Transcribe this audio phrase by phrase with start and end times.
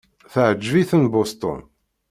[0.33, 1.59] Teɛjeb-iten Boston.